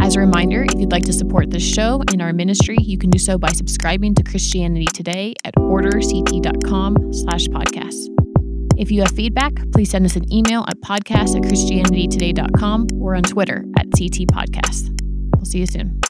As 0.00 0.16
a 0.16 0.20
reminder, 0.20 0.64
if 0.64 0.74
you'd 0.76 0.92
like 0.92 1.04
to 1.04 1.12
support 1.12 1.50
this 1.50 1.62
show 1.62 2.02
and 2.10 2.22
our 2.22 2.32
ministry, 2.32 2.78
you 2.80 2.96
can 2.96 3.10
do 3.10 3.18
so 3.18 3.36
by 3.36 3.48
subscribing 3.48 4.14
to 4.14 4.22
Christianity 4.22 4.86
Today 4.94 5.34
at 5.44 5.54
orderct.com 5.56 7.12
slash 7.12 7.46
podcasts. 7.48 8.06
If 8.78 8.90
you 8.90 9.00
have 9.02 9.10
feedback, 9.10 9.52
please 9.72 9.90
send 9.90 10.06
us 10.06 10.16
an 10.16 10.32
email 10.32 10.64
at 10.68 10.80
podcast 10.80 11.36
at 11.36 11.42
christianitytoday.com 11.42 12.86
or 13.00 13.16
on 13.16 13.22
Twitter 13.24 13.64
at 13.76 13.86
CT 13.90 14.28
Podcast. 14.32 14.98
We'll 15.36 15.44
see 15.44 15.58
you 15.58 15.66
soon. 15.66 16.00